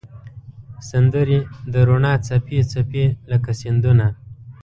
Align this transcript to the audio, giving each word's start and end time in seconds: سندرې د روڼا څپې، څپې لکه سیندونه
سندرې 0.89 1.39
د 1.73 1.75
روڼا 1.87 2.13
څپې، 2.27 2.59
څپې 2.71 3.05
لکه 3.31 3.51
سیندونه 3.61 4.05